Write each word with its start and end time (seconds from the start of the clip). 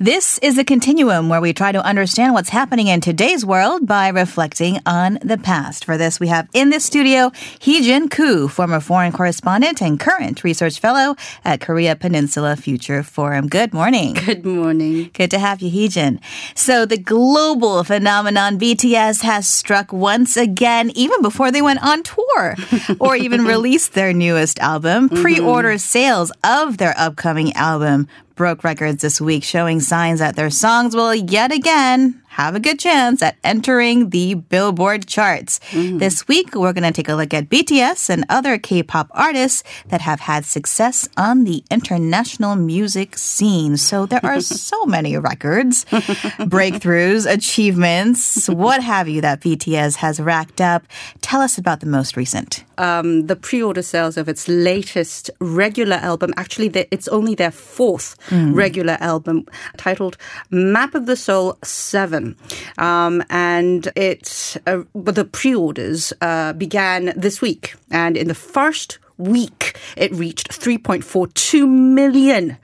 This 0.00 0.38
is 0.44 0.56
a 0.58 0.64
continuum 0.64 1.28
where 1.28 1.40
we 1.40 1.52
try 1.52 1.72
to 1.72 1.84
understand 1.84 2.32
what's 2.32 2.50
happening 2.50 2.86
in 2.86 3.00
today's 3.00 3.44
world 3.44 3.84
by 3.84 4.10
reflecting 4.10 4.78
on 4.86 5.18
the 5.22 5.36
past. 5.36 5.84
For 5.84 5.98
this, 5.98 6.20
we 6.20 6.28
have 6.28 6.48
in 6.52 6.70
the 6.70 6.78
studio 6.78 7.30
Heejin 7.58 8.08
Koo, 8.08 8.46
former 8.46 8.78
foreign 8.78 9.10
correspondent 9.10 9.82
and 9.82 9.98
current 9.98 10.44
research 10.44 10.78
fellow 10.78 11.16
at 11.44 11.60
Korea 11.60 11.96
Peninsula 11.96 12.54
Future 12.54 13.02
Forum. 13.02 13.48
Good 13.48 13.74
morning. 13.74 14.14
Good 14.14 14.46
morning. 14.46 15.10
Good 15.14 15.32
to 15.32 15.38
have 15.40 15.60
you, 15.62 15.68
Heejin. 15.68 16.20
So 16.54 16.86
the 16.86 16.96
global 16.96 17.82
phenomenon 17.82 18.56
BTS 18.56 19.22
has 19.22 19.48
struck 19.48 19.92
once 19.92 20.36
again, 20.36 20.92
even 20.94 21.22
before 21.22 21.50
they 21.50 21.60
went 21.60 21.82
on 21.82 22.04
tour 22.04 22.54
or 23.00 23.16
even 23.16 23.44
released 23.44 23.94
their 23.94 24.12
newest 24.12 24.60
album. 24.60 25.08
Mm-hmm. 25.08 25.22
Pre-order 25.22 25.76
sales 25.76 26.30
of 26.44 26.78
their 26.78 26.94
upcoming 26.96 27.52
album 27.54 28.06
broke 28.38 28.64
records 28.64 29.02
this 29.02 29.20
week, 29.20 29.42
showing 29.44 29.80
signs 29.80 30.20
that 30.20 30.36
their 30.36 30.48
songs 30.48 30.94
will 30.94 31.14
yet 31.14 31.52
again 31.52 32.22
have 32.28 32.54
a 32.54 32.60
good 32.60 32.78
chance 32.78 33.20
at 33.22 33.36
entering 33.42 34.10
the 34.10 34.34
Billboard 34.34 35.06
charts. 35.06 35.60
This 35.72 36.28
week, 36.28 36.54
we're 36.54 36.72
going 36.72 36.84
to 36.84 36.92
take 36.92 37.08
a 37.08 37.14
look 37.14 37.34
at 37.34 37.48
BTS 37.48 38.08
and 38.10 38.24
other 38.28 38.58
K-pop 38.58 39.08
artists 39.12 39.64
that 39.88 40.00
have 40.02 40.20
had 40.20 40.44
success 40.44 41.08
on 41.16 41.44
the 41.44 41.64
international 41.70 42.54
music 42.54 43.18
scene. 43.18 43.76
So 43.76 44.06
there 44.06 44.20
are 44.22 44.40
so 44.68 44.84
many 44.86 45.16
records, 45.18 45.84
breakthroughs, 46.54 47.30
achievements, 47.30 48.48
what 48.48 48.82
have 48.82 49.08
you 49.08 49.20
that 49.22 49.40
BTS 49.40 49.96
has 49.96 50.20
racked 50.20 50.60
up. 50.60 50.84
Tell 51.20 51.40
us 51.40 51.58
about 51.58 51.80
the 51.80 51.86
most 51.86 52.16
recent. 52.16 52.64
Um, 52.78 53.26
the 53.26 53.34
pre-order 53.36 53.82
sales 53.82 54.16
of 54.16 54.28
its 54.28 54.46
latest 54.48 55.30
regular 55.40 55.96
album, 55.96 56.32
actually, 56.36 56.68
the- 56.68 56.86
it's 56.94 57.08
only 57.08 57.34
their 57.34 57.50
fourth 57.50 58.14
regular 58.30 58.96
album, 59.00 59.46
titled 59.76 60.16
"Map 60.50 60.94
of 60.94 61.06
the 61.06 61.16
Soul 61.16 61.56
7. 61.64 62.17
Um, 62.78 63.22
and 63.30 63.88
it, 63.96 64.56
uh, 64.66 64.82
but 64.94 65.14
the 65.14 65.24
pre-orders 65.24 66.12
uh, 66.20 66.52
began 66.54 67.12
this 67.16 67.40
week, 67.40 67.74
and 67.90 68.16
in 68.16 68.28
the 68.28 68.34
first 68.34 68.98
week, 69.18 69.76
it 69.96 70.12
reached 70.14 70.48
3.42 70.48 71.68
million 71.68 72.56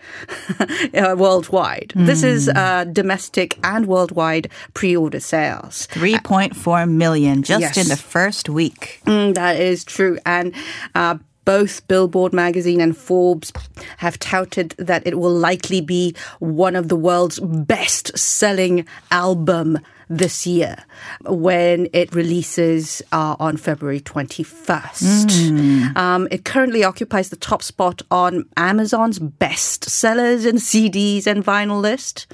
uh, 0.95 1.15
worldwide. 1.19 1.93
This 1.97 2.23
is 2.23 2.49
uh, 2.49 2.85
domestic 2.93 3.59
and 3.65 3.87
worldwide 3.87 4.49
pre-order 4.73 5.19
sales. 5.21 5.89
3.4 5.91 6.89
million 6.89 7.43
just 7.43 7.61
Yes. 7.61 7.77
in 7.77 7.89
the 7.89 7.97
first 7.97 8.49
week. 8.49 9.01
Mm, 9.07 9.35
that 9.35 9.59
is 9.61 9.83
true. 9.85 10.19
And 10.25 10.55
uh, 10.95 11.19
both 11.45 11.87
Billboard 11.89 12.33
magazine 12.33 12.81
and 12.81 12.97
Forbes 12.97 13.53
have 13.99 14.19
touted 14.19 14.75
that 14.79 15.07
it 15.07 15.19
will 15.19 15.35
likely 15.35 15.81
be 15.81 16.15
one 16.39 16.77
of 16.77 16.89
the 16.89 16.97
world's 16.97 17.41
best 17.41 18.17
selling 18.17 18.87
album 19.11 19.79
this 20.09 20.47
year 20.47 20.77
when 21.23 21.89
it 21.93 22.15
releases 22.15 23.03
uh, 23.13 23.37
on 23.39 23.57
February 23.57 24.01
21st. 24.01 25.97
Um, 25.97 26.29
it 26.31 26.45
currently 26.45 26.85
occupies 26.85 27.31
the 27.31 27.37
top 27.37 27.63
spot 27.63 28.03
on 28.11 28.45
Amazon's 28.57 29.19
best 29.19 29.85
sellers 29.85 30.45
and 30.45 30.59
CDs 30.59 31.27
and 31.27 31.45
vinyl 31.45 31.81
list, 31.81 32.29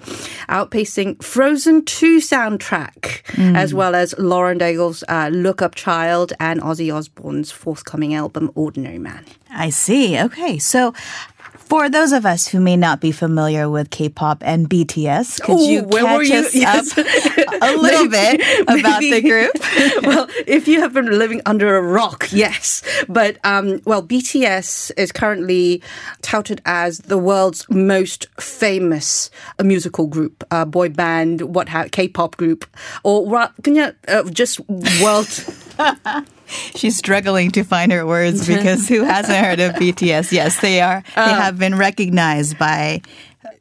outpacing 0.49 1.23
Frozen 1.23 1.85
2 1.85 2.19
soundtrack, 2.19 3.23
as 3.57 3.73
well 3.73 3.95
as 3.95 4.15
Lauren 4.19 4.59
Daigle's 4.59 5.05
uh, 5.09 5.31
Look 5.33 5.63
Up 5.63 5.75
Child 5.75 6.33
and 6.41 6.61
Ozzy 6.61 6.93
Osbourne's 6.95 7.51
forthcoming 7.53 8.15
album 8.15 8.51
Ordinary 8.55 8.99
Man. 9.03 9.25
I 9.51 9.71
see. 9.71 10.19
Okay. 10.19 10.59
So 10.59 10.93
for 11.55 11.89
those 11.89 12.11
of 12.11 12.27
us 12.27 12.49
who 12.49 12.59
may 12.61 12.77
not 12.77 13.01
be 13.01 13.13
familiar 13.13 13.71
with 13.71 13.91
K-pop 13.91 14.43
and 14.45 14.69
BTS, 14.69 15.41
could 15.41 15.55
Ooh, 15.59 15.71
you 15.71 15.83
catch 15.87 16.27
you? 16.29 16.35
us 16.35 16.55
Yes. 16.55 16.99
up 16.99 17.07
a 17.63 17.77
little 17.77 18.09
bit 18.09 18.41
about 18.67 18.99
the 19.01 19.21
group? 19.21 19.53
well, 20.03 20.27
if 20.49 20.67
you 20.67 20.81
have 20.81 20.93
been 20.93 21.17
living 21.17 21.41
under 21.47 21.77
a 21.77 21.83
rock, 21.83 22.27
yes. 22.33 22.83
But, 23.09 23.39
um, 23.45 23.81
well, 23.85 24.03
BTS 24.03 24.91
is 24.97 25.13
currently 25.13 25.81
touted 26.23 26.61
as 26.67 26.99
the 26.99 27.19
world's 27.19 27.65
most 27.71 28.27
famous 28.41 29.31
musical 29.63 30.09
group, 30.09 30.43
uh, 30.51 30.65
boy 30.65 30.89
band, 30.89 31.55
what 31.55 31.69
ha- 31.69 31.87
K-pop 31.91 32.37
group, 32.37 32.67
or 33.05 33.25
냥, 33.65 33.95
uh, 34.09 34.25
just 34.31 34.59
world. 35.01 35.29
She's 36.75 36.97
struggling 36.97 37.51
to 37.53 37.63
find 37.63 37.93
her 37.93 38.07
words 38.07 38.47
because 38.47 38.89
who 38.89 39.05
hasn't 39.05 39.39
heard 39.39 39.61
of 39.61 39.75
BTS? 39.75 40.33
Yes, 40.33 40.61
they 40.61 40.81
are. 40.81 41.03
They 41.15 41.21
Uh. 41.23 41.41
have 41.41 41.59
been 41.59 41.77
recognized 41.77 42.59
by 42.59 43.03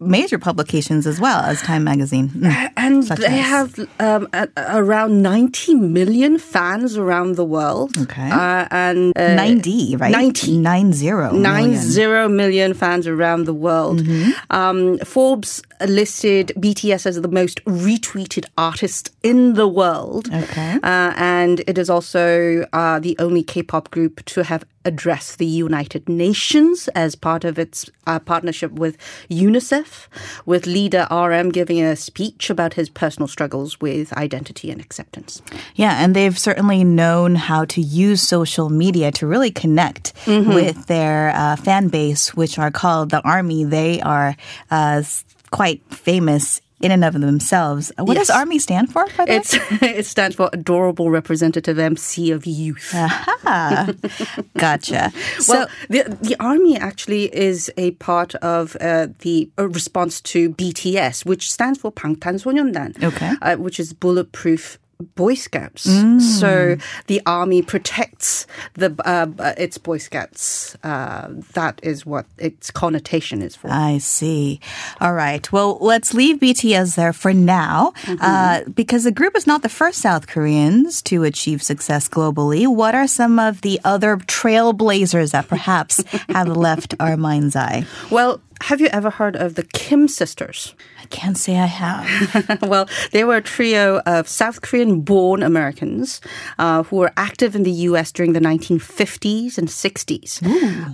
major 0.01 0.39
publications 0.39 1.05
as 1.05 1.19
well 1.19 1.41
as 1.43 1.61
Time 1.61 1.83
Magazine. 1.83 2.29
Mm. 2.29 2.71
And 2.77 3.03
they 3.03 3.39
as? 3.39 3.45
have 3.45 3.79
um, 3.99 4.27
a, 4.33 4.47
around 4.57 5.21
90 5.21 5.75
million 5.75 6.37
fans 6.39 6.97
around 6.97 7.35
the 7.35 7.45
world. 7.45 7.97
Okay. 7.97 8.29
Uh, 8.29 8.65
and 8.71 9.13
uh, 9.17 9.35
90, 9.35 9.97
right? 9.97 10.11
90. 10.11 10.57
Nine 10.57 10.93
zero. 10.93 11.31
Nine 11.31 11.63
million. 11.71 11.81
zero 11.81 12.27
million 12.29 12.73
fans 12.73 13.07
around 13.07 13.45
the 13.45 13.53
world. 13.53 14.01
Mm-hmm. 14.01 14.31
Um, 14.55 14.97
Forbes 14.99 15.61
listed 15.87 16.51
BTS 16.57 17.05
as 17.05 17.21
the 17.21 17.27
most 17.27 17.63
retweeted 17.65 18.45
artist 18.57 19.13
in 19.23 19.53
the 19.53 19.67
world. 19.67 20.27
Okay. 20.33 20.75
Uh, 20.83 21.13
and 21.15 21.61
it 21.67 21.77
is 21.77 21.89
also 21.89 22.65
uh, 22.73 22.99
the 22.99 23.15
only 23.19 23.43
K-pop 23.43 23.91
group 23.91 24.23
to 24.25 24.43
have 24.43 24.63
addressed 24.85 25.37
the 25.39 25.45
United 25.45 26.07
Nations 26.07 26.87
as 26.89 27.13
part 27.13 27.43
of 27.43 27.59
its 27.59 27.89
uh, 28.07 28.17
partnership 28.17 28.71
with 28.71 28.97
UNICEF, 29.29 30.07
with 30.45 30.65
leader 30.65 31.05
RM 31.11 31.49
giving 31.51 31.81
a 31.81 31.95
speech 31.95 32.49
about 32.49 32.73
his 32.73 32.89
personal 32.89 33.27
struggles 33.27 33.79
with 33.81 34.11
identity 34.13 34.71
and 34.71 34.79
acceptance. 34.81 35.41
Yeah, 35.75 36.01
and 36.03 36.15
they've 36.15 36.37
certainly 36.37 36.83
known 36.83 37.35
how 37.35 37.65
to 37.65 37.81
use 37.81 38.21
social 38.21 38.69
media 38.69 39.11
to 39.13 39.27
really 39.27 39.51
connect 39.51 40.13
Mm-hmm. 40.25 40.53
with 40.53 40.85
their 40.87 41.31
uh, 41.35 41.55
fan 41.55 41.87
base, 41.87 42.35
which 42.35 42.59
are 42.59 42.71
called 42.71 43.09
the 43.09 43.21
Army. 43.21 43.63
They 43.63 44.01
are 44.01 44.35
uh, 44.69 45.03
quite 45.50 45.82
famous 45.90 46.60
in 46.80 46.90
and 46.90 47.04
of 47.04 47.14
themselves. 47.14 47.92
What 47.96 48.14
does 48.18 48.28
Yes. 48.28 48.36
Army 48.36 48.58
stand 48.58 48.92
for? 48.92 49.06
By 49.16 49.24
the 49.24 49.30
way? 49.32 49.36
It's, 49.38 49.54
it 49.82 50.04
stands 50.06 50.36
for 50.36 50.50
Adorable 50.52 51.08
Representative 51.10 51.78
MC 51.78 52.30
of 52.32 52.44
Youth. 52.44 52.92
Aha. 52.92 53.88
gotcha. 54.58 55.12
So, 55.38 55.52
Well, 55.54 55.66
the 55.88 56.16
the 56.20 56.36
army 56.40 56.76
actually 56.76 57.34
is 57.34 57.70
a 57.76 57.92
part 57.92 58.34
of 58.36 58.76
uh, 58.80 59.08
the 59.20 59.48
uh, 59.58 59.68
response 59.68 60.20
to 60.32 60.50
BTS, 60.50 61.24
which 61.24 61.50
stands 61.50 61.78
for 61.78 61.90
방탄소년단, 61.92 63.02
Okay. 63.02 63.32
uh, 63.40 63.56
which 63.56 63.78
is 63.80 63.92
bulletproof. 63.92 64.78
Boy 65.15 65.33
Scouts. 65.33 65.87
Mm. 65.87 66.19
So 66.19 66.75
the 67.07 67.21
army 67.25 67.61
protects 67.61 68.45
the 68.73 68.93
uh, 69.05 69.27
uh, 69.39 69.53
its 69.57 69.77
Boy 69.77 69.97
Scouts. 69.97 70.75
Uh, 70.83 71.29
that 71.53 71.79
is 71.81 72.05
what 72.05 72.25
its 72.37 72.69
connotation 72.69 73.41
is 73.41 73.55
for. 73.55 73.69
I 73.71 73.99
see. 73.99 74.59
All 74.99 75.13
right. 75.13 75.49
Well, 75.53 75.77
let's 75.79 76.13
leave 76.13 76.39
BTS 76.39 76.95
there 76.95 77.13
for 77.13 77.31
now, 77.31 77.93
uh, 78.19 78.63
because 78.73 79.05
the 79.05 79.11
group 79.13 79.37
is 79.37 79.47
not 79.47 79.61
the 79.61 79.69
first 79.69 80.01
South 80.01 80.27
Koreans 80.27 81.01
to 81.03 81.23
achieve 81.23 81.63
success 81.63 82.09
globally. 82.09 82.67
What 82.67 82.93
are 82.93 83.07
some 83.07 83.39
of 83.39 83.61
the 83.61 83.79
other 83.85 84.17
trailblazers 84.17 85.31
that 85.31 85.47
perhaps 85.47 86.03
have 86.29 86.49
left 86.49 86.93
our 86.99 87.15
mind's 87.15 87.55
eye? 87.55 87.85
well, 88.11 88.41
have 88.61 88.81
you 88.81 88.87
ever 88.87 89.09
heard 89.09 89.37
of 89.37 89.55
the 89.55 89.63
Kim 89.63 90.09
sisters? 90.09 90.75
I 91.11 91.15
can't 91.15 91.37
say 91.37 91.57
I 91.57 91.65
have. 91.65 92.61
well, 92.69 92.87
they 93.11 93.23
were 93.23 93.37
a 93.37 93.41
trio 93.41 93.99
of 94.05 94.27
South 94.27 94.61
Korean 94.61 95.01
born 95.01 95.41
Americans 95.41 96.21
uh, 96.59 96.83
who 96.83 96.97
were 96.97 97.11
active 97.17 97.55
in 97.55 97.63
the 97.63 97.71
US 97.89 98.11
during 98.11 98.33
the 98.33 98.39
1950s 98.39 99.57
and 99.57 99.67
60s. 99.67 100.39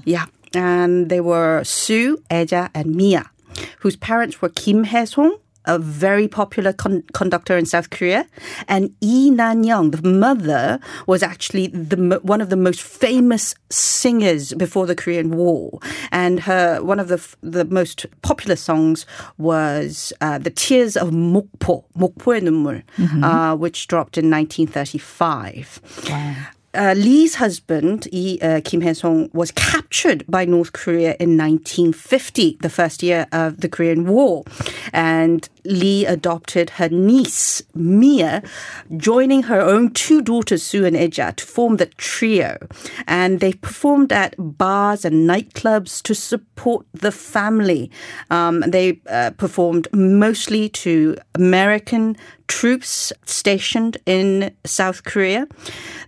Yeah. 0.06 0.26
And 0.54 1.10
they 1.10 1.20
were 1.20 1.64
Sue, 1.66 2.24
Eja, 2.30 2.70
and 2.74 2.96
Mia, 2.96 3.30
whose 3.80 3.98
parents 3.98 4.42
were 4.42 4.48
Kim 4.50 4.86
Hae-sung, 4.86 5.38
a 5.67 5.79
very 5.79 6.27
popular 6.27 6.73
con- 6.73 7.05
conductor 7.13 7.55
in 7.57 7.67
South 7.67 7.91
Korea, 7.91 8.25
and 8.67 8.91
Lee 9.03 9.29
Nan-young, 9.31 9.91
the 9.91 10.09
mother, 10.09 10.81
was 11.07 11.23
actually 11.23 11.67
the 11.69 11.99
mo- 11.99 12.19
one 12.23 12.41
of 12.41 12.49
the 12.49 12.57
most 12.57 12.81
famous 12.81 13.55
singers 13.69 14.55
before 14.55 14.87
the 14.87 14.97
Korean 14.97 15.31
War, 15.37 15.79
and 16.11 16.41
her 16.41 16.81
one 16.83 16.99
of 16.99 17.09
the 17.09 17.21
f- 17.21 17.37
the 17.43 17.67
most 17.67 18.07
popular 18.23 18.57
songs 18.57 19.05
was 19.37 20.15
uh, 20.23 20.39
"The 20.39 20.51
Tears 20.51 20.97
of 20.97 21.11
Mokpo," 21.13 21.85
목포의 21.95 22.41
눈물, 22.41 22.83
uh, 23.23 23.55
which 23.55 23.87
dropped 23.87 24.17
in 24.17 24.31
1935. 24.31 25.81
uh, 26.73 26.95
Lee's 26.97 27.35
husband, 27.35 28.07
Lee, 28.13 28.39
uh, 28.41 28.61
Kim 28.65 28.81
Hae-sung, 28.81 29.29
was 29.33 29.51
captured 29.51 30.25
by 30.29 30.45
North 30.45 30.73
Korea 30.73 31.17
in 31.19 31.37
1950, 31.37 32.59
the 32.63 32.69
first 32.71 33.03
year 33.03 33.27
of 33.33 33.61
the 33.61 33.69
Korean 33.69 34.07
War. 34.07 34.45
And 34.93 35.49
Lee 35.66 36.06
adopted 36.06 36.72
her 36.72 36.90
niece, 36.90 37.62
Mia, 37.74 38.44
joining 38.98 39.44
her 39.44 39.62
own 39.62 39.92
two 39.92 40.22
daughters, 40.22 40.64
Sue 40.64 40.86
and 40.86 40.96
Eja, 40.96 41.36
to 41.36 41.46
form 41.46 41.78
the 41.78 41.88
trio. 41.88 42.58
And 43.08 43.40
they 43.40 43.54
performed 43.54 44.12
at 44.14 44.36
bars 44.38 45.06
and 45.06 45.30
nightclubs 45.30 46.02
to 46.04 46.16
support 46.16 46.86
the 46.94 47.12
family. 47.12 47.92
Um, 48.30 48.62
they 48.62 49.02
uh, 49.10 49.32
performed 49.32 49.88
mostly 49.94 50.70
to 50.70 51.18
American 51.34 52.16
troops 52.48 53.12
stationed 53.26 53.98
in 54.06 54.54
South 54.66 55.04
Korea. 55.04 55.48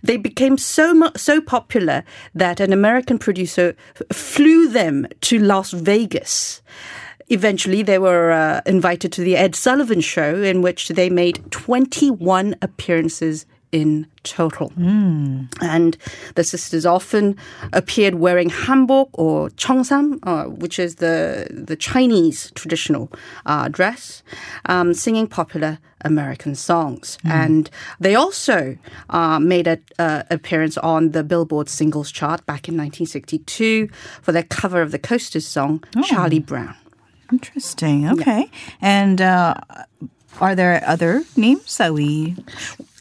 They 0.02 0.16
became 0.16 0.56
so 0.56 0.94
mu- 0.94 1.10
so 1.16 1.40
popular 1.40 2.04
that 2.34 2.60
an 2.60 2.72
American 2.72 3.18
producer 3.18 3.74
flew 4.12 4.68
them 4.68 5.06
to 5.22 5.38
Las 5.38 5.72
Vegas. 5.72 6.62
Eventually, 7.30 7.82
they 7.82 7.98
were 7.98 8.30
uh, 8.30 8.60
invited 8.66 9.12
to 9.12 9.20
the 9.22 9.36
Ed 9.36 9.54
Sullivan 9.54 10.00
Show, 10.00 10.36
in 10.36 10.62
which 10.62 10.88
they 10.88 11.10
made 11.10 11.50
21 11.50 12.56
appearances 12.62 13.46
in 13.70 14.06
total. 14.22 14.72
And 15.60 15.96
the 16.34 16.44
sisters 16.44 16.86
often 16.86 17.36
appeared 17.72 18.14
wearing 18.14 18.50
hanbok 18.50 19.10
or 19.12 19.50
cheongsam, 19.50 20.18
uh, 20.22 20.44
which 20.44 20.78
is 20.78 20.96
the, 20.96 21.46
the 21.50 21.76
Chinese 21.76 22.50
traditional 22.54 23.12
uh, 23.46 23.68
dress, 23.68 24.22
um, 24.66 24.94
singing 24.94 25.26
popular 25.26 25.78
American 26.02 26.54
songs. 26.54 27.18
And 27.24 27.70
they 28.00 28.14
also 28.14 28.78
uh, 29.10 29.38
made 29.38 29.66
an 29.66 29.82
uh, 29.98 30.22
appearance 30.30 30.78
on 30.78 31.10
the 31.10 31.22
Billboard 31.22 31.68
singles 31.68 32.10
chart 32.10 32.46
back 32.46 32.68
in 32.68 32.74
1962 32.74 33.88
for 34.22 34.32
their 34.32 34.44
cover 34.44 34.80
of 34.80 34.92
the 34.92 34.98
Coasters 34.98 35.46
song, 35.46 35.84
Charlie 36.04 36.38
Brown. 36.38 36.74
Interesting. 37.32 38.08
Okay. 38.08 38.50
And 38.80 39.20
uh, 39.20 39.54
are 40.40 40.54
there 40.54 40.82
other 40.86 41.24
names 41.36 41.76
that 41.78 41.92
we? 41.92 42.36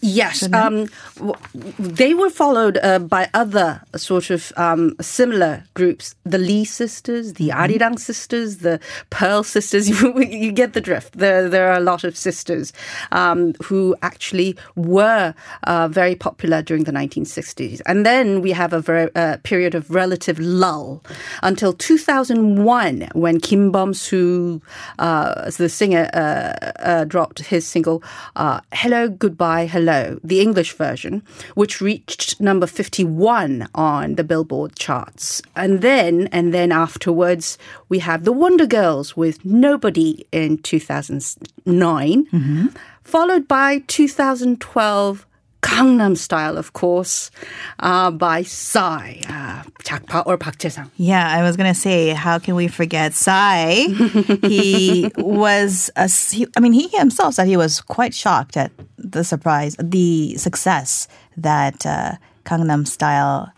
Yes, 0.01 0.43
um, 0.53 0.87
w- 1.15 1.33
they 1.79 2.13
were 2.13 2.29
followed 2.29 2.77
uh, 2.83 2.99
by 2.99 3.29
other 3.33 3.81
sort 3.95 4.29
of 4.29 4.53
um, 4.55 4.95
similar 5.01 5.63
groups: 5.73 6.13
the 6.23 6.37
Lee 6.37 6.65
sisters, 6.65 7.33
the 7.33 7.49
Arirang 7.49 7.97
sisters, 7.97 8.57
the 8.57 8.79
Pearl 9.09 9.43
sisters. 9.43 9.87
You, 9.97 10.19
you 10.21 10.51
get 10.51 10.73
the 10.73 10.81
drift. 10.81 11.17
There, 11.17 11.49
there 11.49 11.69
are 11.71 11.77
a 11.77 11.79
lot 11.79 12.03
of 12.03 12.15
sisters 12.15 12.73
um, 13.11 13.53
who 13.63 13.95
actually 14.03 14.55
were 14.75 15.33
uh, 15.63 15.87
very 15.87 16.13
popular 16.15 16.61
during 16.61 16.83
the 16.83 16.91
1960s, 16.91 17.81
and 17.87 18.05
then 18.05 18.41
we 18.41 18.51
have 18.51 18.73
a 18.73 18.79
very, 18.79 19.09
uh, 19.15 19.37
period 19.43 19.73
of 19.73 19.89
relative 19.89 20.37
lull 20.39 21.03
until 21.41 21.73
2001, 21.73 23.09
when 23.13 23.39
Kim 23.39 23.71
Bum 23.71 23.93
Soo, 23.95 24.61
uh, 24.99 25.49
the 25.51 25.69
singer, 25.69 26.07
uh, 26.13 26.53
uh, 26.81 27.03
dropped 27.05 27.39
his 27.39 27.65
single 27.65 28.03
uh, 28.35 28.59
"Hello, 28.71 29.09
Goodbye, 29.09 29.65
Hello." 29.65 29.86
The 29.87 30.41
English 30.41 30.73
version, 30.73 31.23
which 31.55 31.81
reached 31.81 32.39
number 32.39 32.67
51 32.67 33.67
on 33.75 34.15
the 34.15 34.23
Billboard 34.23 34.75
charts. 34.75 35.41
And 35.55 35.81
then, 35.81 36.27
and 36.31 36.53
then 36.53 36.71
afterwards, 36.71 37.57
we 37.89 37.99
have 37.99 38.23
the 38.23 38.31
Wonder 38.31 38.65
Girls 38.65 39.17
with 39.17 39.43
Nobody 39.45 40.25
in 40.31 40.57
2009, 40.59 42.25
mm-hmm. 42.25 42.67
followed 43.03 43.47
by 43.47 43.79
2012. 43.87 45.26
Gangnam 45.61 46.17
Style, 46.17 46.57
of 46.57 46.73
course, 46.73 47.31
uh, 47.79 48.11
by 48.11 48.43
Psy, 48.43 49.15
uh, 49.27 49.63
Jakpa 49.83 50.23
or 50.25 50.37
Park 50.37 50.57
Jae-sang. 50.57 50.91
Yeah, 50.97 51.27
I 51.29 51.41
was 51.41 51.57
gonna 51.57 51.73
say, 51.73 52.09
how 52.09 52.39
can 52.39 52.55
we 52.55 52.67
forget 52.67 53.13
Psy? 53.13 53.73
he 54.47 55.11
was, 55.17 55.89
a, 55.95 56.07
he, 56.09 56.47
I 56.55 56.59
mean, 56.59 56.73
he 56.73 56.87
himself 56.89 57.35
said 57.35 57.47
he 57.47 57.57
was 57.57 57.81
quite 57.81 58.13
shocked 58.13 58.55
at 58.57 58.71
the 58.97 59.23
surprise, 59.23 59.75
the 59.81 60.37
success 60.37 61.07
that 61.35 61.85
uh, 61.85 62.13
Gangnam 62.45 62.87
Style. 62.87 63.51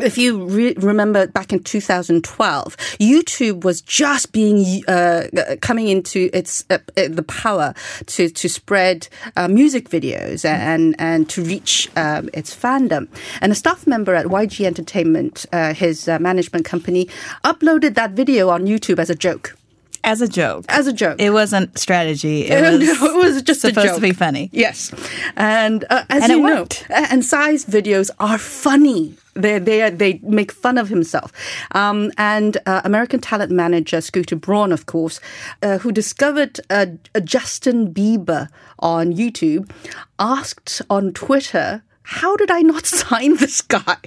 If 0.00 0.18
you 0.18 0.44
re- 0.44 0.74
remember 0.78 1.26
back 1.26 1.52
in 1.52 1.62
2012, 1.62 2.76
YouTube 2.98 3.64
was 3.64 3.80
just 3.80 4.32
being 4.32 4.84
uh, 4.88 5.24
coming 5.60 5.88
into 5.88 6.30
its 6.32 6.64
uh, 6.70 6.78
uh, 6.96 7.08
the 7.08 7.22
power 7.22 7.74
to 8.06 8.28
to 8.28 8.48
spread 8.48 9.08
uh, 9.36 9.48
music 9.48 9.88
videos 9.88 10.44
and 10.44 10.94
and 10.98 11.28
to 11.30 11.42
reach 11.42 11.88
um, 11.96 12.28
its 12.32 12.54
fandom. 12.54 13.08
And 13.40 13.52
a 13.52 13.54
staff 13.54 13.86
member 13.86 14.14
at 14.14 14.26
YG 14.26 14.64
Entertainment, 14.64 15.46
uh, 15.52 15.74
his 15.74 16.08
uh, 16.08 16.18
management 16.18 16.64
company, 16.64 17.08
uploaded 17.44 17.94
that 17.94 18.12
video 18.12 18.48
on 18.48 18.66
YouTube 18.66 18.98
as 18.98 19.10
a 19.10 19.14
joke. 19.14 19.56
As 20.04 20.20
a 20.22 20.28
joke. 20.28 20.64
As 20.68 20.86
a 20.86 20.92
joke. 20.92 21.20
It 21.20 21.30
wasn't 21.30 21.76
strategy. 21.76 22.46
It 22.48 22.60
No, 22.62 22.78
was, 22.78 23.02
it 23.02 23.16
was 23.16 23.42
just 23.42 23.64
a 23.64 23.68
supposed 23.68 23.96
to 23.96 24.00
be 24.00 24.12
funny. 24.12 24.48
Yes, 24.52 24.92
and 25.36 25.84
uh, 25.90 26.04
as 26.08 26.22
And 26.22 26.32
it 26.32 26.36
you 26.38 26.42
know, 26.42 26.66
and 26.88 27.24
Psy's 27.24 27.64
videos 27.64 28.10
are 28.20 28.38
funny. 28.38 29.16
They 29.38 29.58
they 29.58 29.90
they 29.90 30.20
make 30.22 30.50
fun 30.50 30.78
of 30.78 30.88
himself, 30.88 31.32
um, 31.72 32.10
and 32.18 32.56
uh, 32.66 32.82
American 32.84 33.20
talent 33.20 33.52
manager 33.52 34.00
Scooter 34.00 34.36
Braun, 34.36 34.72
of 34.72 34.86
course, 34.86 35.20
uh, 35.62 35.78
who 35.78 35.92
discovered 35.92 36.60
uh, 36.70 36.86
Justin 37.22 37.94
Bieber 37.94 38.48
on 38.80 39.12
YouTube, 39.12 39.70
asked 40.18 40.82
on 40.90 41.12
Twitter. 41.12 41.82
How 42.10 42.36
did 42.36 42.50
I 42.50 42.62
not 42.62 42.86
sign 43.02 43.36
this 43.36 43.60
guy? 43.60 43.98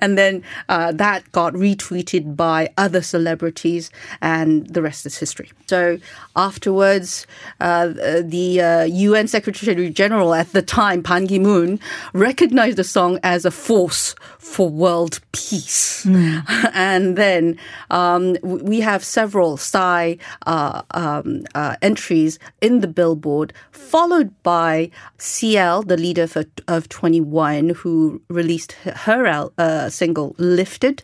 and 0.00 0.16
then 0.16 0.44
uh, 0.68 0.92
that 0.92 1.30
got 1.32 1.52
retweeted 1.54 2.36
by 2.36 2.70
other 2.78 3.02
celebrities, 3.02 3.90
and 4.22 4.68
the 4.68 4.80
rest 4.80 5.04
is 5.04 5.18
history. 5.18 5.50
So 5.66 5.98
afterwards, 6.36 7.26
uh, 7.60 7.88
the 8.22 8.60
uh, 8.60 8.84
UN 8.84 9.26
Secretary 9.26 9.90
General 9.90 10.32
at 10.32 10.52
the 10.52 10.62
time, 10.62 11.00
Ban 11.00 11.26
Ki 11.26 11.40
moon, 11.40 11.80
recognized 12.12 12.78
the 12.78 12.84
song 12.84 13.18
as 13.24 13.44
a 13.44 13.50
force 13.50 14.14
for 14.38 14.68
world 14.68 15.20
peace. 15.32 16.06
and 16.74 17.16
then 17.16 17.58
um, 17.90 18.36
we 18.42 18.80
have 18.80 19.02
several 19.02 19.56
Psy 19.56 20.16
uh, 20.46 20.82
um, 20.92 21.44
uh, 21.54 21.74
entries 21.82 22.38
in 22.60 22.80
the 22.80 22.86
Billboard, 22.86 23.52
followed 23.72 24.30
by 24.42 24.90
CL, 25.18 25.82
the 25.82 25.96
leader 25.96 26.26
for, 26.26 26.44
of 26.68 26.88
2NE1, 26.90 27.23
who 27.70 28.22
released 28.28 28.72
her 28.72 29.50
uh, 29.58 29.90
single 29.90 30.34
Lifted 30.38 31.02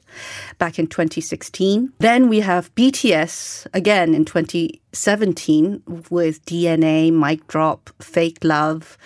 back 0.58 0.78
in 0.78 0.86
2016. 0.86 1.92
Then 1.98 2.28
we 2.28 2.40
have 2.40 2.74
BTS 2.74 3.66
again 3.74 4.14
in 4.14 4.24
2017 4.24 5.82
with 6.10 6.44
DNA, 6.44 7.12
Mic 7.12 7.46
Drop, 7.46 7.90
Fake 8.00 8.38
Love. 8.42 8.96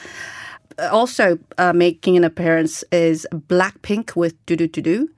Also 0.90 1.38
uh, 1.58 1.72
making 1.72 2.16
an 2.16 2.24
appearance 2.24 2.82
is 2.90 3.26
Blackpink 3.32 4.16
with 4.16 4.34
Do 4.46 4.56
Do 4.56 4.66
Do 4.66 4.82
Do. 4.82 5.08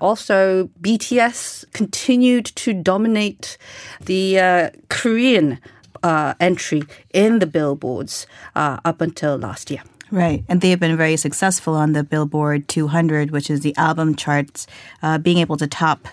Also, 0.00 0.68
BTS 0.80 1.72
continued 1.72 2.46
to 2.46 2.74
dominate 2.74 3.56
the 4.00 4.40
uh, 4.40 4.70
Korean 4.88 5.60
uh, 6.02 6.34
entry 6.40 6.82
in 7.14 7.38
the 7.38 7.46
billboards 7.46 8.26
uh, 8.56 8.78
up 8.84 9.00
until 9.00 9.36
last 9.36 9.70
year. 9.70 9.82
Right. 10.12 10.44
And 10.46 10.60
they 10.60 10.68
have 10.70 10.78
been 10.78 10.94
very 10.98 11.16
successful 11.16 11.74
on 11.74 11.94
the 11.94 12.04
Billboard 12.04 12.68
200, 12.68 13.30
which 13.30 13.48
is 13.48 13.60
the 13.60 13.74
album 13.78 14.14
charts, 14.14 14.66
uh, 15.02 15.16
being 15.16 15.38
able 15.38 15.56
to 15.56 15.66
top 15.66 16.06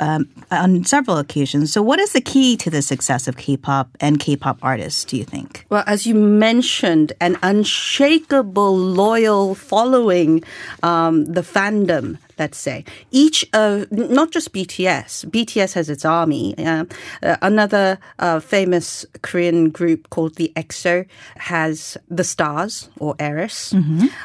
um, 0.00 0.28
on 0.50 0.84
several 0.84 1.18
occasions. 1.18 1.72
So, 1.72 1.82
what 1.82 1.98
is 1.98 2.12
the 2.12 2.20
key 2.20 2.56
to 2.58 2.70
the 2.70 2.82
success 2.82 3.28
of 3.28 3.36
K 3.36 3.56
pop 3.56 3.88
and 4.00 4.18
K 4.18 4.36
pop 4.36 4.58
artists, 4.62 5.04
do 5.04 5.16
you 5.16 5.24
think? 5.24 5.66
Well, 5.68 5.84
as 5.86 6.06
you 6.06 6.14
mentioned, 6.14 7.12
an 7.20 7.38
unshakable, 7.42 8.76
loyal 8.76 9.54
following, 9.54 10.44
um, 10.82 11.24
the 11.26 11.42
fandom, 11.42 12.18
let's 12.38 12.58
say. 12.58 12.84
Each, 13.10 13.44
uh, 13.52 13.86
not 13.90 14.30
just 14.30 14.52
BTS, 14.52 15.26
BTS 15.26 15.74
has 15.74 15.90
its 15.90 16.04
army. 16.04 16.54
Uh, 16.58 16.84
uh, 17.22 17.36
another 17.42 17.98
uh, 18.18 18.40
famous 18.40 19.06
Korean 19.22 19.70
group 19.70 20.10
called 20.10 20.36
the 20.36 20.52
EXO 20.56 21.06
has 21.36 21.96
the 22.08 22.24
Stars 22.24 22.88
or 22.98 23.14
Eris. 23.18 23.72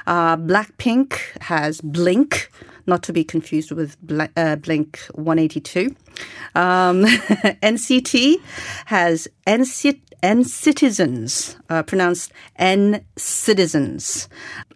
Uh, 0.08 0.38
Blackpink 0.38 1.20
has 1.42 1.82
Blink. 1.82 2.50
Not 2.88 3.04
to 3.04 3.14
be 3.14 3.24
confused 3.24 3.72
with 3.72 3.98
uh, 4.38 4.56
Blink 4.56 5.00
182. 5.14 5.96
Um, 6.56 7.04
NCT 7.62 8.38
has 8.86 9.28
NCT 9.48 10.02
N 10.24 10.44
Citizens, 10.44 11.58
uh, 11.70 11.84
pronounced 11.84 12.32
N 12.58 13.06
Citizens. 13.18 14.28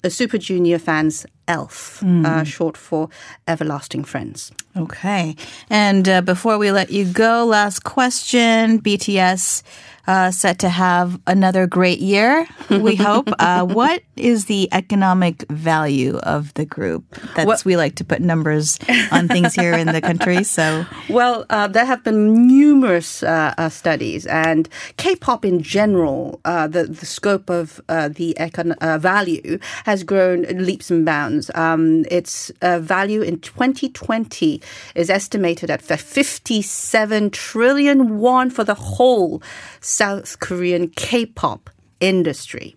A 0.03 0.09
Super 0.09 0.37
Junior 0.37 0.79
fans 0.79 1.25
ELF, 1.47 2.01
uh, 2.03 2.43
short 2.43 2.77
for 2.77 3.09
Everlasting 3.47 4.03
Friends. 4.03 4.51
Okay. 4.77 5.35
And 5.69 6.07
uh, 6.07 6.21
before 6.21 6.57
we 6.57 6.71
let 6.71 6.91
you 6.91 7.05
go, 7.05 7.45
last 7.45 7.83
question 7.83 8.79
BTS 8.81 9.61
uh, 10.07 10.31
set 10.31 10.57
to 10.59 10.69
have 10.69 11.19
another 11.27 11.67
great 11.67 11.99
year, 11.99 12.47
we 12.69 12.95
hope. 12.95 13.29
Uh, 13.41 13.65
what 13.65 14.03
is 14.15 14.45
the 14.45 14.69
economic 14.71 15.43
value 15.49 16.17
of 16.17 16.53
the 16.53 16.65
group? 16.65 17.03
That's 17.35 17.47
Well- 17.47 17.57
we 17.65 17.75
like 17.75 17.95
to 17.95 18.03
put 18.03 18.21
numbers 18.21 18.77
on 19.11 19.27
things 19.27 19.53
here 19.55 19.73
in 19.73 19.87
the 19.87 20.01
country. 20.01 20.43
So 20.43 20.85
Well, 21.09 21.45
uh, 21.49 21.67
there 21.67 21.85
have 21.85 22.03
been 22.03 22.47
numerous 22.47 23.23
uh, 23.23 23.69
studies, 23.69 24.25
and 24.27 24.60
K-pop 24.97 25.45
in 25.45 25.61
general, 25.61 26.39
uh, 26.45 26.67
the 26.67 26.83
the 26.85 27.05
scope 27.05 27.49
of 27.49 27.81
uh, 27.89 28.09
the 28.09 28.35
econ- 28.39 28.77
uh, 28.81 28.97
value 28.97 29.59
has 29.85 30.03
grown 30.03 30.43
leaps 30.43 30.91
and 30.91 31.05
bounds. 31.05 31.51
Um, 31.55 32.05
its 32.11 32.51
uh, 32.61 32.79
value 32.79 33.21
in 33.21 33.39
2020 33.39 34.61
is 34.95 35.09
estimated 35.09 35.69
at 35.69 35.81
57 35.81 37.29
trillion 37.31 38.19
won 38.19 38.49
for 38.49 38.63
the 38.63 38.75
whole 38.75 39.41
South 39.79 40.39
Korean 40.39 40.89
K-pop 40.89 41.69
industry. 41.99 42.73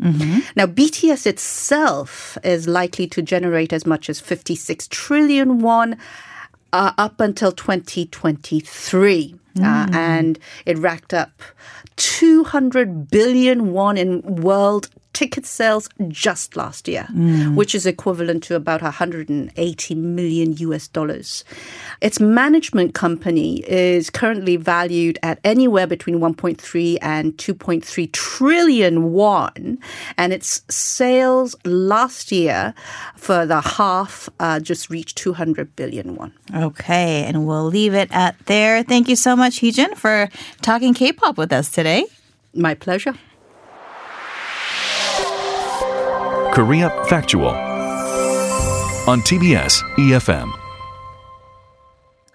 Now, 0.54 0.66
BTS 0.66 1.26
itself 1.26 2.38
is 2.44 2.68
likely 2.68 3.06
to 3.08 3.22
generate 3.22 3.72
as 3.72 3.86
much 3.86 4.10
as 4.10 4.20
56 4.20 4.86
trillion 4.88 5.60
won 5.60 5.96
uh, 6.72 6.92
up 6.98 7.20
until 7.20 7.52
2023. 7.52 9.34
Uh, 9.62 9.86
and 9.92 10.38
it 10.66 10.76
racked 10.78 11.14
up 11.14 11.30
200 11.96 13.08
billion 13.08 13.72
won 13.72 13.96
in 13.96 14.20
world 14.22 14.88
ticket 15.14 15.46
sales 15.46 15.88
just 16.08 16.56
last 16.56 16.86
year, 16.88 17.06
which 17.54 17.74
is 17.74 17.86
equivalent 17.86 18.42
to 18.44 18.56
about 18.56 18.82
180 18.82 19.94
million 19.94 20.52
US 20.58 20.88
dollars. 20.88 21.44
Its 22.00 22.20
management 22.20 22.94
company 22.94 23.64
is 23.66 24.10
currently 24.10 24.56
valued 24.56 25.18
at 25.22 25.38
anywhere 25.44 25.86
between 25.86 26.18
1.3 26.18 26.98
and 27.00 27.36
2.3 27.38 28.12
trillion 28.12 29.12
won, 29.12 29.78
and 30.18 30.32
its 30.32 30.62
sales 30.68 31.56
last 31.64 32.32
year 32.32 32.74
for 33.16 33.46
the 33.46 33.60
half 33.60 34.28
uh, 34.40 34.60
just 34.60 34.90
reached 34.90 35.16
200 35.16 35.74
billion 35.76 36.16
won. 36.16 36.32
Okay, 36.54 37.24
and 37.24 37.46
we'll 37.46 37.64
leave 37.64 37.94
it 37.94 38.08
at 38.12 38.36
there. 38.46 38.82
Thank 38.82 39.08
you 39.08 39.16
so 39.16 39.36
much, 39.36 39.60
Heejin, 39.60 39.96
for 39.96 40.28
talking 40.60 40.92
K-pop 40.92 41.38
with 41.38 41.52
us 41.52 41.70
today. 41.70 42.04
My 42.52 42.74
pleasure. 42.74 43.14
Korea 46.54 46.88
Factual 47.08 47.56
on 49.08 49.20
TBS 49.22 49.82
EFM. 49.98 50.63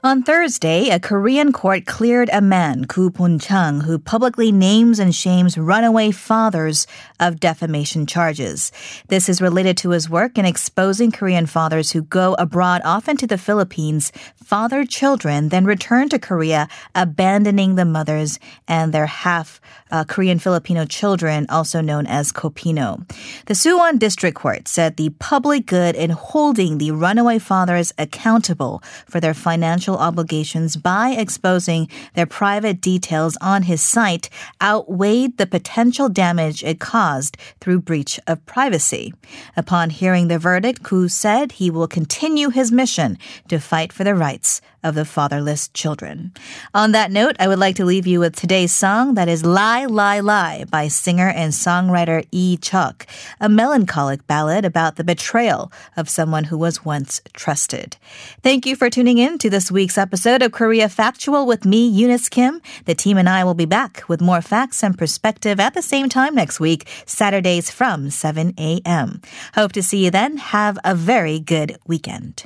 On 0.02 0.24
Thursday, 0.24 0.88
a 0.88 0.98
Korean 0.98 1.52
court 1.52 1.86
cleared 1.86 2.30
a 2.32 2.40
man, 2.40 2.86
Koo 2.86 3.10
Bun-chang, 3.10 3.82
who 3.82 4.00
publicly 4.00 4.50
names 4.50 4.98
and 4.98 5.14
shames 5.14 5.58
runaway 5.58 6.12
fathers 6.12 6.88
of 7.20 7.42
defamation 7.42 8.06
charges. 8.06 8.72
This 9.10 9.28
is 9.28 9.42
related 9.42 9.76
to 9.80 9.90
his 9.90 10.10
work 10.10 10.38
in 10.38 10.46
exposing 10.46 11.12
Korean 11.12 11.48
fathers 11.48 11.92
who 11.92 12.04
go 12.04 12.34
abroad, 12.36 12.82
often 12.86 13.18
to 13.18 13.28
the 13.28 13.38
Philippines, 13.38 14.14
father 14.42 14.86
children, 14.86 15.50
then 15.50 15.66
return 15.66 16.08
to 16.10 16.18
Korea, 16.18 16.70
abandoning 16.96 17.76
the 17.76 17.84
mothers 17.84 18.40
and 18.70 18.94
their 18.94 19.06
half 19.06 19.60
uh, 19.92 20.06
Korean 20.06 20.40
Filipino 20.40 20.86
children, 20.86 21.46
also 21.50 21.82
known 21.82 22.08
as 22.08 22.32
Kopino. 22.32 23.06
The 23.48 23.54
Suwon 23.54 24.00
District 24.00 24.38
Court 24.38 24.68
said 24.70 24.96
the 24.96 25.10
public 25.20 25.66
good 25.66 25.96
in 25.96 26.12
holding 26.12 26.78
the 26.78 26.92
runaway 26.92 27.38
fathers 27.40 27.92
accountable 27.98 28.82
for 29.08 29.20
their 29.20 29.34
financial 29.34 29.89
obligations 29.98 30.76
by 30.76 31.12
exposing 31.12 31.88
their 32.14 32.26
private 32.26 32.82
details 32.82 33.38
on 33.42 33.64
his 33.64 33.82
site 33.82 34.30
outweighed 34.62 35.38
the 35.38 35.48
potential 35.48 36.10
damage 36.10 36.64
it 36.64 36.80
caused 36.80 37.38
through 37.60 37.82
breach 37.82 38.20
of 38.28 38.46
privacy. 38.46 39.14
Upon 39.56 39.90
hearing 39.90 40.28
the 40.28 40.40
verdict, 40.40 40.84
Ku 40.84 41.08
said 41.08 41.54
he 41.54 41.70
will 41.70 41.88
continue 41.88 42.50
his 42.50 42.72
mission 42.72 43.18
to 43.48 43.60
fight 43.60 43.94
for 43.94 44.04
the 44.04 44.16
rights 44.16 44.62
of 44.84 44.96
the 44.96 45.06
fatherless 45.06 45.68
children. 45.70 46.34
On 46.74 46.92
that 46.92 47.12
note, 47.12 47.36
I 47.40 47.48
would 47.48 47.60
like 47.60 47.76
to 47.78 47.86
leave 47.86 48.08
you 48.08 48.20
with 48.20 48.36
today's 48.36 48.72
song 48.72 49.16
that 49.16 49.28
is 49.28 49.46
Lie, 49.46 49.86
Lie, 49.86 50.20
Lie 50.20 50.66
by 50.70 50.88
singer 50.88 51.30
and 51.30 51.54
songwriter 51.54 52.26
E. 52.32 52.58
Chuck, 52.58 53.06
a 53.40 53.50
melancholic 53.50 54.26
ballad 54.28 54.66
about 54.66 54.96
the 54.96 55.04
betrayal 55.04 55.72
of 55.98 56.10
someone 56.10 56.46
who 56.46 56.58
was 56.58 56.86
once 56.86 57.22
trusted. 57.34 57.98
Thank 58.44 58.66
you 58.66 58.76
for 58.76 58.90
tuning 58.90 59.18
in 59.18 59.38
to 59.40 59.50
this 59.50 59.72
week's 59.72 59.98
episode 59.98 60.42
of 60.42 60.52
Korea 60.52 60.90
Factual 60.90 61.46
with 61.46 61.66
me, 61.66 61.88
Eunice 61.88 62.30
Kim. 62.30 62.62
The 62.86 62.96
team 62.96 63.18
and 63.18 63.30
I 63.30 63.44
will 63.44 63.54
be 63.54 63.66
back 63.66 64.04
with 64.08 64.22
more 64.22 64.42
facts 64.42 64.84
and 64.84 64.98
perspective 64.98 65.60
at 65.60 65.74
the 65.74 65.82
same 65.82 66.10
time 66.10 66.36
next 66.36 66.60
week, 66.60 66.88
Saturdays 67.06 67.70
from 67.70 68.10
7 68.10 68.54
a.m. 68.58 69.22
Hope 69.56 69.72
to 69.74 69.84
see 69.84 70.06
you 70.06 70.12
then. 70.12 70.38
Have 70.38 70.78
a 70.84 70.96
very 70.96 71.40
good 71.40 71.78
weekend. 71.86 72.46